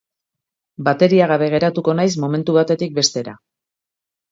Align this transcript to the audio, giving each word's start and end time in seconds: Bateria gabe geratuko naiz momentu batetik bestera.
Bateria 0.87 1.27
gabe 1.33 1.51
geratuko 1.55 1.95
naiz 2.01 2.09
momentu 2.25 2.59
batetik 2.59 2.99
bestera. 2.99 3.39